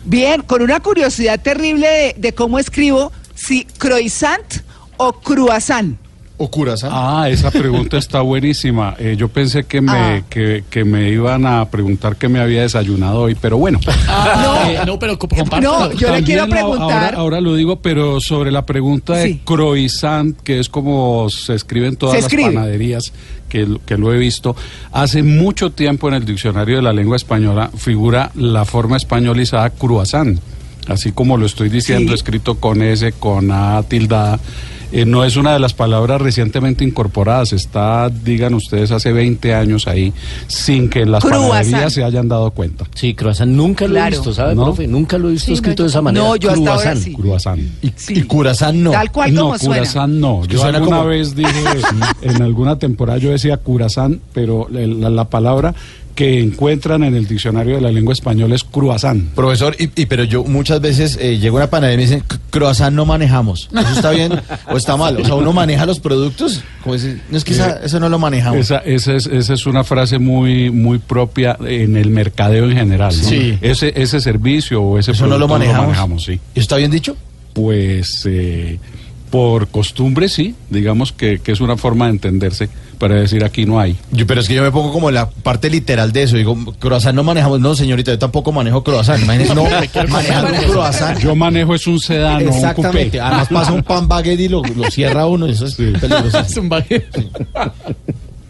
[0.06, 4.62] Bien, con una curiosidad terrible de, de cómo escribo, si croissant
[4.97, 5.97] o croissant.
[6.39, 6.91] O curazao.
[6.93, 8.95] Ah, esa pregunta está buenísima.
[9.00, 10.21] Eh, yo pensé que me, Ah.
[10.30, 13.80] que, que me iban a preguntar qué me había desayunado hoy, pero bueno.
[14.08, 15.17] Ah, eh, no, pero.
[15.60, 17.15] No, yo le quiero preguntar.
[17.15, 19.41] Ahora, ahora lo digo, pero sobre la pregunta de Sí.
[19.43, 22.54] croissant, que es como se escribe en todas Se las escribe.
[22.54, 23.12] panaderías,
[23.50, 24.56] que, lo- que lo he visto.
[24.91, 30.39] Hace mucho tiempo en el diccionario de la lengua española figura la forma españolizada croissant.
[30.88, 32.15] Así como lo estoy diciendo, Sí.
[32.15, 34.39] escrito con S, con A tildada.
[34.91, 39.86] Eh, no es una de las palabras recientemente incorporadas, está, digan ustedes, hace 20 años
[39.88, 40.13] ahí,
[40.47, 41.50] sin que en las Croissant.
[41.52, 42.86] panaderías se hayan dado cuenta.
[42.95, 43.52] Sí, croissant.
[43.52, 44.08] Nunca lo Claro.
[44.08, 44.63] he visto, ¿sabe, ¿No?
[44.63, 44.88] profe?
[44.88, 46.26] Nunca lo he visto Sí, escrito no, de esa manera.
[46.26, 47.13] no, yo hasta ahora sí.
[47.13, 47.62] Croissant.
[47.82, 48.13] Y, Sí.
[48.15, 48.91] y curazán no.
[48.91, 49.76] Tal cual no, como suena.
[49.78, 50.45] Curazán no.
[50.45, 51.52] Yo suena alguna como- vez dije,
[52.21, 55.76] en alguna temporada yo decía Curazán, pero la palabra
[56.17, 59.23] que encuentran en el diccionario de la lengua española es croissant.
[59.36, 62.23] Profesor, y, y- pero yo muchas veces eh, llego a una panadería y me dicen,
[62.30, 63.69] "C- croissant no manejamos.
[63.71, 64.34] ¿Eso está bien
[64.71, 65.15] o está mal?
[65.21, 66.63] O sea, uno maneja los productos.
[66.82, 68.60] Como dice, no es que esa- eso no lo manejamos.
[68.60, 73.15] Esa, esa, es, esa es una frase muy, muy propia en el mercadeo en general.
[73.15, 73.30] ¿no?
[73.30, 73.58] Sí.
[73.62, 76.23] Ese, ese servicio o ese Eso no lo producto manejamos.
[76.25, 76.34] sí.
[76.34, 77.15] ¿Eso está bien dicho?
[77.53, 78.80] Pues eh,
[79.38, 83.80] por costumbre sí, digamos que, que es una forma de entenderse para decir aquí no
[83.80, 83.95] hay.
[84.12, 86.38] Yo, pero es que yo me pongo como la parte literal de eso.
[86.38, 87.60] Digo, croissant no manejamos.
[87.60, 89.21] No, señorita, yo tampoco manejo croissant.
[89.21, 89.63] Imagínese, no,
[90.10, 91.19] manejando un croissant.
[91.19, 93.04] Yo manejo es un sedán o un Exactamente.
[93.19, 93.19] coupé.
[93.21, 95.45] Además pasa un pan baguette y lo, lo cierra uno.
[95.45, 96.39] Eso es peligroso.
[96.50, 97.06] Es un baje-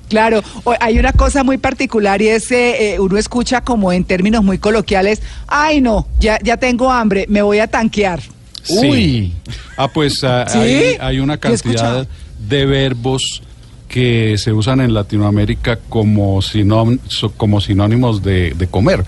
[0.07, 0.41] Claro,
[0.79, 4.57] hay una cosa muy particular y es, eh, eh, uno escucha como en términos muy
[4.57, 8.21] coloquiales, ay no, ya, ya tengo hambre, me voy a tanquear.
[8.67, 8.87] Sí.
[8.87, 9.33] Uy.
[9.77, 10.57] Ah, pues ah, ¿Sí?
[10.59, 12.07] hay, hay una cantidad
[12.47, 13.41] de verbos
[13.87, 16.39] que se usan en Latinoamérica como,
[17.37, 19.03] como sinónimos de, de comer.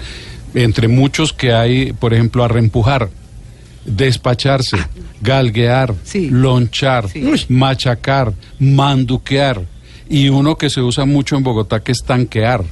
[0.56, 3.10] Entre muchos que hay, por ejemplo, arrempujar,
[3.86, 4.78] despacharse,
[5.22, 6.30] galguear, Sí.
[6.30, 7.24] lonchar, Sí.
[7.50, 9.62] machacar, manduquear.
[10.10, 12.63] Y uno que se usa mucho en Bogotá que es tanquear.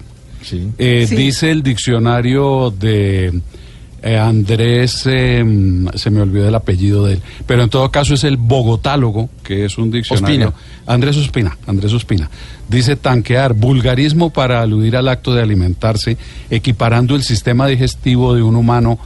[0.43, 0.69] Sí.
[0.77, 1.15] Eh, Sí.
[1.15, 3.41] Dice el diccionario de
[4.07, 5.43] eh, Andrés, eh,
[5.95, 9.65] se me olvidó el apellido de él, pero en todo caso es el bogotálogo, que
[9.65, 10.47] es un diccionario.
[10.47, 10.53] Ospina.
[10.85, 12.29] Andrés Ospina, Andrés Ospina.
[12.69, 16.17] Dice tanquear, vulgarismo para aludir al acto de alimentarse,
[16.49, 18.97] equiparando el sistema digestivo de un humano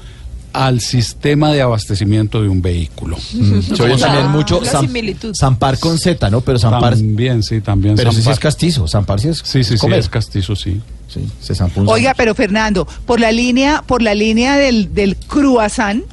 [0.54, 3.18] al sistema de abastecimiento de un vehículo.
[3.18, 5.34] Se oye también mucho similitud.
[5.36, 6.42] zampar con Z, ¿no?
[6.42, 6.96] Pero zampar.
[6.96, 7.96] También, sí, también.
[7.96, 8.34] Pero sí zampar.
[8.34, 8.88] es castizo.
[8.88, 9.38] Zampar sí es.
[9.44, 10.82] Sí, sí, sí, es castizo, sí.
[11.08, 11.54] Sí, se
[11.88, 15.18] Oiga, pero Fernando, por la línea, por la línea del, del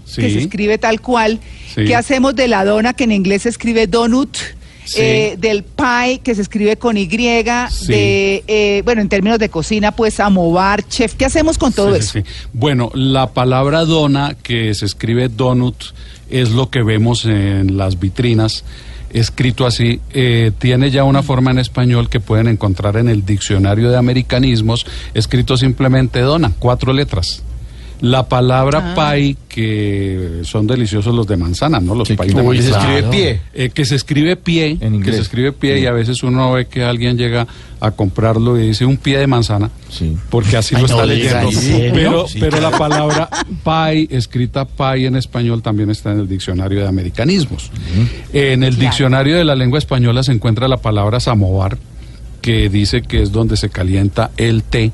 [0.04, 0.22] Sí.
[0.22, 1.38] que se escribe tal cual,
[1.72, 1.84] Sí.
[1.84, 4.36] ¿qué hacemos de la dona que en inglés se escribe donut?
[4.88, 5.00] Sí.
[5.02, 7.86] eh, del pie que se escribe con Y, Sí.
[7.88, 12.18] de, eh, bueno, en términos de cocina, pues amobar, chef, ¿qué hacemos con todo Sí,
[12.20, 12.28] eso?
[12.52, 15.76] Bueno, la palabra dona, que se escribe donut,
[16.30, 18.64] es lo que vemos en las vitrinas,
[19.10, 23.90] escrito así, eh, tiene ya una forma en español que pueden encontrar en el diccionario
[23.90, 27.42] de americanismos, escrito simplemente dona, cuatro letras.
[28.00, 29.12] La palabra Ah.
[29.14, 31.94] pie, que son deliciosos los de manzana, ¿no?
[31.96, 32.98] Los que- de uy, se manzana.
[32.98, 33.40] escribe pie.
[33.54, 36.66] Eh, que se escribe pie, En que se escribe pie y a veces uno ve
[36.66, 37.46] que alguien llega
[37.80, 40.16] a comprarlo y dice un pie de manzana, Sí.
[40.30, 41.50] porque así Ay, lo no está leyendo.
[41.92, 42.38] Pero, Sí.
[42.40, 43.28] pero la palabra
[43.64, 47.70] pie, escrita pie en español, también está en el diccionario de americanismos.
[48.32, 51.78] En el diccionario de la lengua española se encuentra la palabra samovar,
[52.40, 54.92] que dice que es donde se calienta el té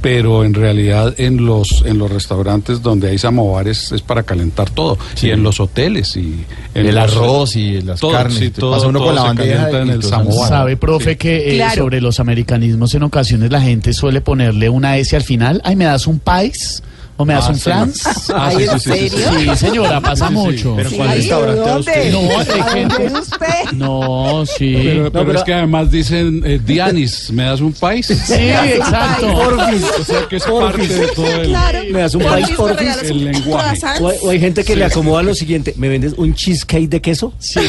[0.00, 4.98] pero en realidad en los en los restaurantes donde hay samovares es para calentar todo
[5.14, 5.28] Sí.
[5.28, 8.38] y en los hoteles y en El los- arroz y las todo, carnes.
[8.38, 10.48] sí, Te todo- pasa uno todo con la bandeja en el samovar.
[10.48, 11.82] ¿Sabe, profe, que eh, Claro.
[11.84, 15.60] sobre los americanismos en ocasiones la gente suele ponerle una S al final?
[15.64, 16.82] Ay, ¿me das un pais?
[17.18, 17.60] ¿O me das Ah, un sí.
[17.62, 18.06] flans?
[18.34, 19.16] Ah, Ay, sí, ¿en sí, sí, sí, sí.
[19.22, 19.52] serio?
[19.54, 20.38] Sí, señora, pasa Sí, sí.
[20.38, 20.74] mucho.
[20.76, 20.90] Pero.
[20.90, 22.12] ¿cuál restaurante usted?
[22.12, 23.72] No, hay ¿A gente- dónde es usted?
[23.72, 24.72] No, sí.
[24.76, 28.06] Pero, pero pero- es que además dicen, eh, Dianis, ¿me das un país?
[28.06, 29.28] Sí, exacto.
[29.34, 31.78] O sea que es parte de todo el, Claro.
[31.90, 33.10] Me das un Porfis, país, porfis.
[33.10, 33.80] el lenguaje.
[34.00, 37.00] O hay, o hay gente que le acomoda lo siguiente, ¿me vendes un cheesecake de
[37.00, 37.32] queso?
[37.38, 37.60] Sí.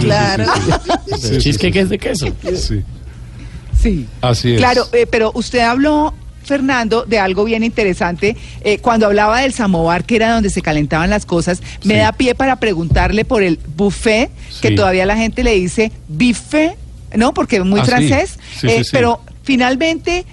[0.00, 0.44] Claro.
[1.18, 1.78] Sí, sí, Cheesecake sí.
[1.78, 2.26] es de queso.
[2.56, 2.82] Sí,
[3.80, 4.06] Sí.
[4.20, 4.58] así es.
[4.58, 6.12] Claro, eh, pero usted habló,
[6.48, 8.36] Fernando, de algo bien interesante.
[8.64, 12.00] Eh, cuando hablaba del samovar, que era donde se calentaban las cosas, me Sí.
[12.00, 14.30] da pie para preguntarle por el buffet,
[14.60, 16.76] que todavía la gente le dice buffet,
[17.14, 17.32] ¿no?
[17.34, 18.38] Porque es muy Ah, francés.
[18.60, 18.82] Sí, Eh.
[18.90, 20.24] Pero finalmente,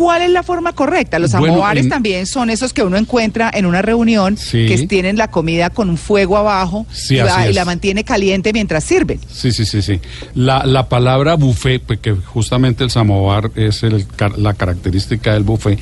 [0.00, 1.18] ¿cuál es la forma correcta?
[1.18, 4.64] Los Bueno, en- también son esos que uno encuentra en una reunión, Sí.
[4.66, 8.82] que tienen la comida con un fuego abajo Sí, y, va- la mantiene caliente mientras
[8.82, 9.20] sirven.
[9.30, 10.00] Sí, sí, sí, sí.
[10.34, 14.06] La, la palabra buffet, pues que justamente el samovar es el
[14.38, 15.78] la característica del buffet,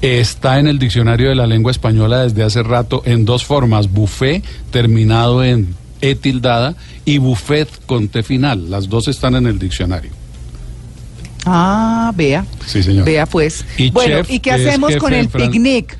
[0.00, 4.42] está en el diccionario de la lengua española desde hace rato en dos formas, buffet
[4.72, 8.70] terminado en e tildada y buffet con t final.
[8.72, 10.10] Las dos están en el diccionario.
[11.44, 12.44] Ah, vea.
[12.66, 13.04] Sí, señor.
[13.04, 13.64] Vea pues.
[13.76, 15.98] Y bueno, chef, ¿y qué hacemos con el Fran- picnic?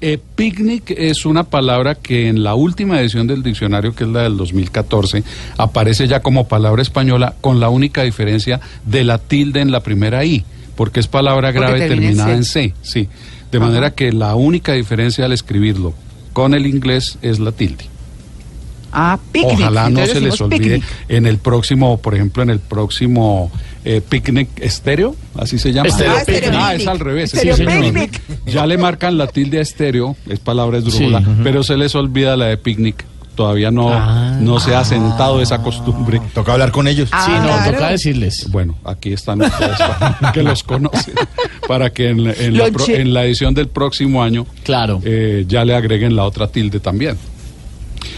[0.00, 4.22] Eh, picnic es una palabra que en la última edición del diccionario, que es la
[4.24, 5.24] del 2014,
[5.56, 10.24] aparece ya como palabra española con la única diferencia de la tilde en la primera
[10.24, 10.44] I,
[10.76, 12.34] porque es palabra grave en terminada C.
[12.34, 12.74] en C.
[12.82, 13.08] Sí,
[13.50, 13.66] de Ajá.
[13.66, 15.94] manera que la única diferencia al escribirlo
[16.34, 17.86] con el inglés es la tilde.
[18.94, 19.58] Ah, picnic.
[19.60, 20.84] Ojalá no se les olvide picnic.
[21.08, 23.50] en el próximo, por ejemplo, en el próximo
[23.84, 25.88] eh, picnic estéreo, así se llama.
[25.88, 27.30] Estéreo Ah, Ah, es al revés.
[27.32, 28.20] Sí, picnic.
[28.46, 31.26] Ya le marcan la tilde a estéreo, es palabra esdrújula, Sí.
[31.42, 33.04] pero se les olvida la de picnic.
[33.34, 34.36] Todavía no, Ah.
[34.40, 36.20] no se ha sentado esa costumbre.
[36.34, 37.08] Toca hablar con ellos.
[37.10, 37.72] Ah, Sí, no, claro.
[37.72, 38.46] toca decirles.
[38.52, 41.14] Bueno, aquí están ustedes para que los conocen,
[41.66, 45.00] para que en, la- en la, en la edición del próximo año Claro.
[45.04, 47.18] eh, ya le agreguen la otra tilde también.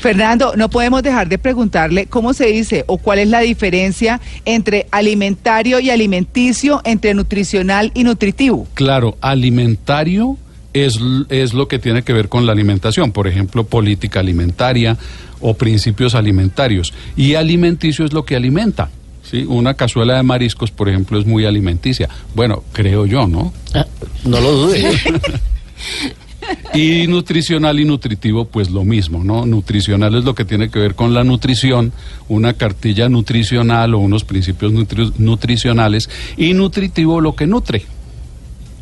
[0.00, 4.86] Fernando, no podemos dejar de preguntarle cómo se dice o cuál es la diferencia entre
[4.90, 8.66] alimentario y alimenticio, entre nutricional y nutritivo.
[8.74, 10.36] Claro, alimentario
[10.72, 14.96] es, es lo que tiene que ver con la alimentación, por ejemplo, política alimentaria
[15.40, 16.92] o principios alimentarios.
[17.16, 18.90] Y alimenticio es lo que alimenta.
[19.22, 19.44] ¿sí?
[19.48, 22.08] Una cazuela de mariscos, por ejemplo, es muy alimenticia.
[22.34, 23.52] Bueno, creo yo, ¿no?
[23.74, 23.86] Ah,
[24.24, 24.96] No lo dude.
[26.74, 29.46] Y nutricional y nutritivo, pues lo mismo, ¿no?
[29.46, 31.92] Nutricional es lo que tiene que ver con la nutrición,
[32.28, 37.82] una cartilla nutricional o unos principios nutri- nutricionales, y nutritivo lo que nutre.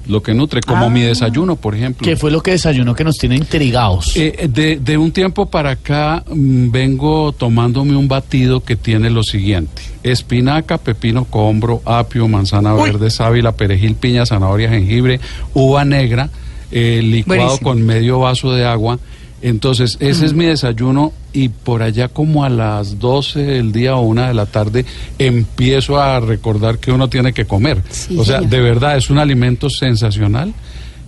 [0.07, 0.91] Lo que nutre, como Ah.
[0.91, 2.05] mi desayuno, por ejemplo.
[2.07, 4.15] ¿Qué fue lo que desayunó que nos tiene intrigados?
[4.17, 9.23] Eh, de, de un tiempo para acá mm, vengo tomándome un batido que tiene lo
[9.23, 12.91] siguiente: espinaca, pepino, combro, apio, manzana Uy.
[12.91, 15.21] verde, sábila, perejil, piña, zanahoria, jengibre,
[15.55, 16.29] uva negra,
[16.75, 17.71] eh, licuado Buenísimo.
[17.71, 18.99] con medio vaso de agua.
[19.43, 24.01] Entonces, ese es mi desayuno y por allá como a las 12 del día o
[24.01, 24.87] una de la tarde
[25.19, 27.83] empiezo a recordar que uno tiene que comer.
[27.91, 28.51] Sí, o sea, señor.
[28.51, 30.55] de verdad es un alimento sensacional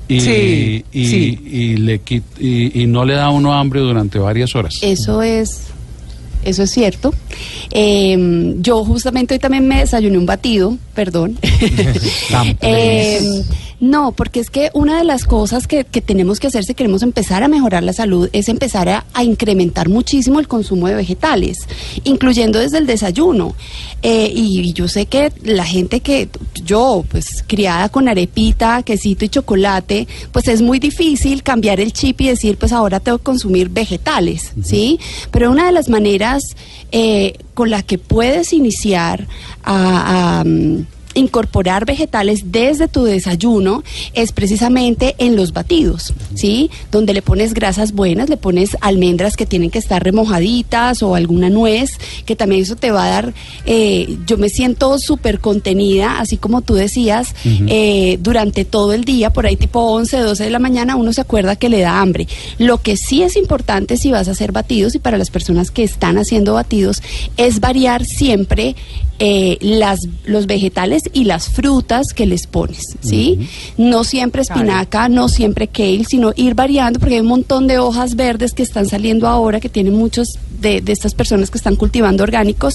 [0.07, 1.41] y, Sí, y, sí.
[1.51, 2.01] y le
[2.39, 4.79] y, y no le da a uno hambre durante varias horas.
[4.83, 5.69] Eso es,
[6.45, 7.15] eso es cierto.
[7.71, 11.39] Eh, yo justamente hoy también me desayuné un batido, perdón.
[12.61, 13.21] Eh,
[13.81, 17.03] no, porque es que una de las cosas que, que tenemos que hacer si queremos
[17.03, 21.59] empezar a mejorar la salud es empezar a, a incrementar muchísimo el consumo de vegetales,
[22.05, 23.55] incluyendo desde el desayuno.
[24.03, 26.29] Eh, y, y yo sé que la gente que
[26.65, 32.21] yo, pues criada con arepita, quesito y chocolate, pues es muy difícil cambiar el chip
[32.23, 34.99] y decir, pues ahora tengo que consumir vegetales, ¿sí?
[35.31, 36.43] Pero una de las maneras
[36.93, 39.27] eh, con la que puedes iniciar
[39.65, 46.71] a, a, mm, incorporar vegetales desde tu desayuno es precisamente en los batidos, ¿sí?
[46.93, 51.49] Donde le pones grasas buenas, le pones almendras que tienen que estar remojaditas o alguna
[51.49, 56.37] nuez, que también eso te va a dar, eh, yo me siento súper contenida, así
[56.37, 57.35] como tú decías,
[57.67, 61.23] eh, durante todo el día, por ahí tipo 11, 12 de la mañana, uno se
[61.23, 62.29] acuerda que le da hambre.
[62.59, 65.83] Lo que sí es importante si vas a hacer batidos y para las personas que
[65.83, 67.03] están haciendo batidos
[67.37, 68.77] es variar siempre
[69.19, 73.49] eh, las, los vegetales y las frutas que les pones, ¿sí?
[73.77, 78.17] No siempre espinaca, no siempre kale, sino ir variando porque hay un montón de hojas
[78.17, 80.29] verdes que están saliendo ahora, que tienen muchos
[80.61, 82.75] de, de estas personas que están cultivando orgánicos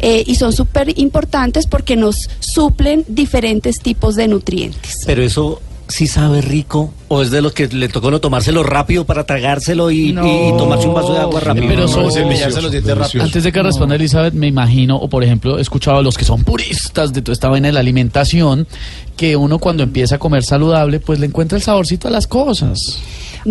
[0.00, 4.96] eh, y son súper importantes porque nos suplen diferentes tipos de nutrientes.
[5.06, 9.04] Pero eso sí sabe rico o es de los que le tocó no tomárselo rápido
[9.04, 10.14] para tragárselo y, y
[10.56, 11.66] tomarse un vaso de agua rápido.
[11.68, 11.88] Pero
[12.94, 13.02] No.
[13.24, 16.24] Antes de que responda Elizabeth, me imagino, o por ejemplo, he escuchado a los que
[16.24, 18.66] son puristas de toda esta vaina de la alimentación,
[19.16, 22.78] que uno cuando empieza a comer saludable, pues le encuentra el saborcito a las cosas.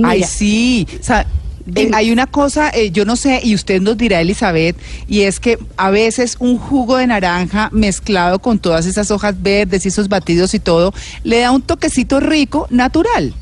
[0.04, 0.88] Ay, sí.
[1.00, 1.28] O sea,
[1.76, 4.76] eh, hay una cosa, eh, yo no sé, y usted nos dirá, Elizabeth,
[5.08, 9.86] y es que a veces un jugo de naranja mezclado con todas esas hojas verdes
[9.86, 10.94] y esos batidos y todo,
[11.24, 13.34] le da un toquecito rico, natural.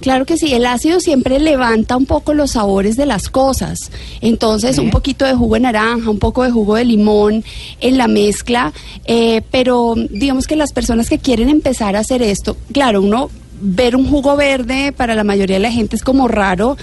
[0.00, 3.90] Claro que sí, el ácido siempre levanta un poco los sabores de las cosas.
[4.20, 7.44] Entonces, un poquito de jugo de naranja, un poco de jugo de limón
[7.80, 8.72] en la mezcla.
[9.06, 13.96] eh, pero digamos que las personas que quieren empezar a hacer esto, claro, uno ver
[13.96, 16.76] un jugo verde para la mayoría de la gente es como raro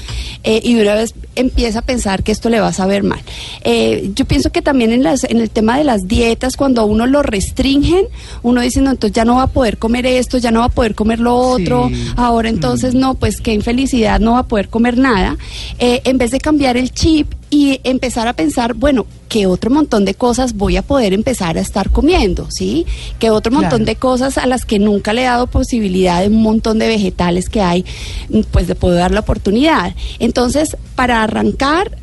[0.44, 3.20] eh, y de una vez empieza a pensar que esto le va a saber mal.
[3.64, 6.86] Eh, yo pienso que también en, las, en el tema de las dietas, cuando a
[6.86, 8.06] uno lo restringen,
[8.44, 10.70] uno dice, no, entonces ya no va a poder comer esto, ya no va a
[10.70, 12.08] poder comer lo otro, Sí.
[12.16, 15.38] ahora entonces no, pues qué infelicidad, no va a poder comer nada.
[15.80, 19.06] Eh, en vez de cambiar el chip y empezar a pensar, bueno,
[19.36, 22.48] ¿qué otro montón de cosas voy a poder empezar a estar comiendo?
[22.50, 22.86] ¿Sí?
[23.20, 23.86] ¿Qué otro montón Claro.
[23.86, 27.50] de cosas a las que nunca le he dado posibilidad de un montón de vegetales
[27.50, 27.84] que hay,
[28.30, 29.94] mm, pues de poder dar la oportunidad?
[30.20, 31.98] Entonces, para arrancar,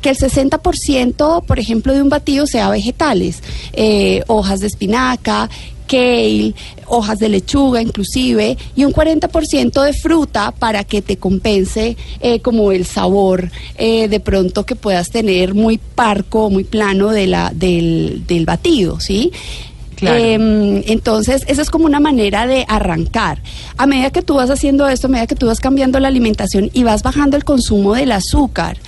[0.00, 3.42] que el 60%, por ejemplo, de un batido sea vegetales,
[3.74, 5.50] eh, hojas de espinaca,
[5.88, 6.54] kale,
[6.86, 12.70] hojas de lechuga inclusive, y un 40% de fruta para que te compense eh, como
[12.70, 18.24] el sabor eh, de pronto que puedas tener muy parco, muy plano de la, del,
[18.26, 19.32] del batido, ¿sí?
[19.96, 20.22] Claro.
[20.22, 23.42] Em, entonces, esa es como una manera de arrancar.
[23.76, 26.70] A medida que tú vas haciendo esto, a medida que tú vas cambiando la alimentación
[26.72, 28.78] y vas bajando el consumo del azúcar,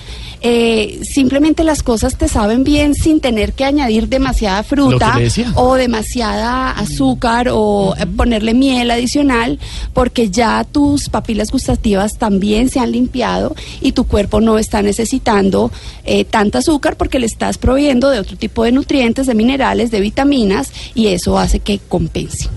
[0.43, 5.19] eh, simplemente las cosas te saben bien sin tener que añadir demasiada fruta
[5.53, 9.59] o demasiada azúcar o eh, ponerle miel adicional,
[9.93, 15.71] porque ya tus papilas gustativas también se han limpiado y tu cuerpo no está necesitando
[16.05, 20.01] eh, tanta azúcar porque le estás proveyendo de otro tipo de nutrientes, de minerales, de
[20.01, 22.49] vitaminas y eso hace que compense.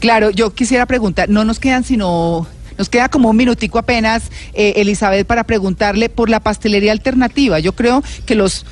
[0.00, 2.46] Claro, yo quisiera preguntar, no nos quedan sino,
[2.78, 7.58] nos queda como un minutico apenas, eh, Elizabeth, para preguntarle por la pastelería alternativa.
[7.58, 8.64] Yo creo que los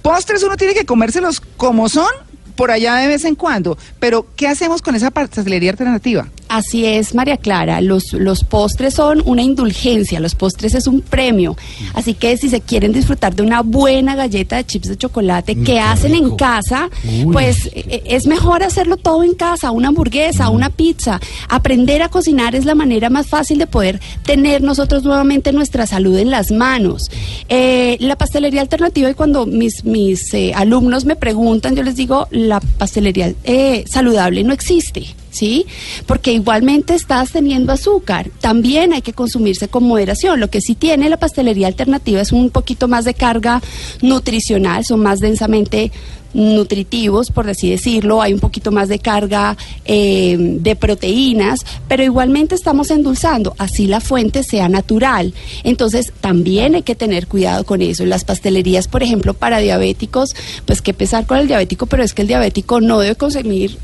[0.00, 2.08] postres uno tiene que comérselos como son,
[2.54, 6.28] por allá de vez en cuando, pero ¿qué hacemos con esa pastelería alternativa?
[6.48, 7.80] Así es, María Clara.
[7.80, 11.56] Los, los postres son una indulgencia, los postres es un premio.
[11.94, 15.64] Así que si se quieren disfrutar de una buena galleta de chips de chocolate Mm,
[15.64, 17.32] que qué hacen en casa, Uy.
[17.32, 21.20] pues eh, es mejor hacerlo todo en casa, una hamburguesa, una pizza.
[21.48, 26.16] Aprender a cocinar es la manera más fácil de poder tener nosotros nuevamente nuestra salud
[26.16, 27.10] en las manos.
[27.48, 32.26] Eh, la pastelería alternativa, y cuando mis, mis eh, alumnos me preguntan, yo les digo,
[32.30, 35.14] la pastelería eh, saludable no existe.
[35.38, 35.66] ¿Sí?
[36.06, 38.30] Porque igualmente estás teniendo azúcar.
[38.40, 40.40] También hay que consumirse con moderación.
[40.40, 43.62] Lo que sí tiene la pastelería alternativa es un poquito más de carga
[44.02, 45.92] nutricional, son más densamente
[46.34, 52.54] nutritivos, por así decirlo, hay un poquito más de carga eh, de proteínas, pero igualmente
[52.54, 55.32] estamos endulzando, así la fuente sea natural.
[55.64, 58.04] Entonces también hay que tener cuidado con eso.
[58.04, 60.34] Las pastelerías, por ejemplo, para diabéticos,
[60.66, 63.78] pues que pesar con el diabético, pero es que el diabético no debe consumir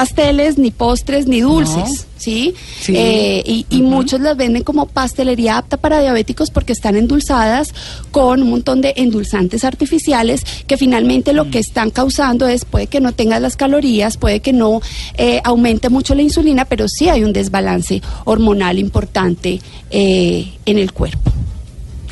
[0.00, 2.04] pasteles, ni postres, ni dulces, No.
[2.16, 2.54] ¿sí?
[2.80, 2.94] Sí.
[2.96, 7.74] Eh, y y muchos las venden como pastelería apta para diabéticos porque están endulzadas
[8.10, 13.00] con un montón de endulzantes artificiales que finalmente lo que están causando es, puede que
[13.00, 14.80] no tengas las calorías, puede que no
[15.18, 19.60] eh, aumente mucho la insulina, pero sí hay un desbalance hormonal importante
[19.90, 21.30] eh, en el cuerpo.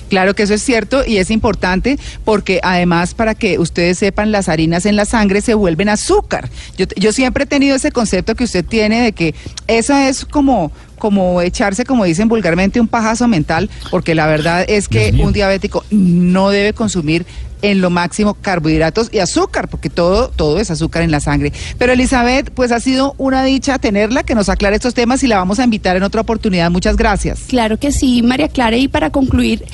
[0.08, 4.48] Claro que eso es cierto y es importante porque además para que ustedes sepan las
[4.48, 6.48] harinas en la sangre se vuelven azúcar.
[6.76, 9.34] Yo, yo siempre he tenido ese concepto que usted tiene de que
[9.66, 14.88] eso es como como echarse, como dicen vulgarmente, un pajazo mental, porque la verdad es
[14.88, 17.24] que un diabético no debe consumir
[17.62, 21.52] en lo máximo carbohidratos y azúcar, porque todo, todo es azúcar en la sangre.
[21.76, 25.38] Pero Elizabeth, pues ha sido una dicha tenerla, que nos aclare estos temas y la
[25.38, 26.70] vamos a invitar en otra oportunidad.
[26.70, 27.40] Muchas gracias.
[27.48, 28.76] Claro que sí, María Clara.
[28.76, 29.64] Y para concluir,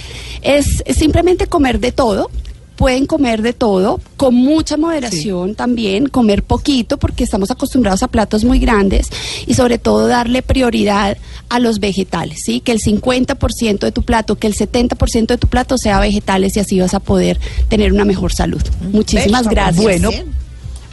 [0.43, 2.31] es simplemente comer de todo.
[2.77, 8.45] Pueden comer de todo, con mucha moderación también, comer poquito porque estamos acostumbrados a platos
[8.45, 9.09] muy grandes
[9.47, 11.17] y sobre todo darle prioridad
[11.49, 12.61] a los vegetales, ¿sí?
[12.61, 16.61] Que el 50% de tu plato, que el 70% de tu plato sea vegetales y
[16.61, 18.63] así vas a poder tener una mejor salud.
[18.93, 19.83] Muchísimas gracias.
[19.83, 20.11] Bueno,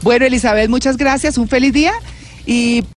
[0.04, 1.38] bueno, Elizabeth, muchas gracias.
[1.38, 1.94] Un feliz día
[2.46, 2.84] y